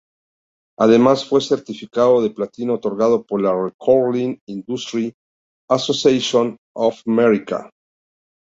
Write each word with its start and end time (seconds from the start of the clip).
Además, 0.79 1.29
fue 1.29 1.41
certificado 1.41 2.23
de 2.23 2.31
platino 2.31 2.73
otorgado 2.73 3.21
por 3.23 3.39
la 3.39 3.53
Recording 3.53 4.39
Industry 4.47 5.13
Association 5.69 6.57
of 6.73 7.03
America. 7.05 7.69